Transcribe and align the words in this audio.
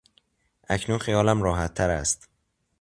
اکنون 0.69 0.97
خیالم 0.99 1.41
راحتتر 1.41 1.89
است. 1.89 2.29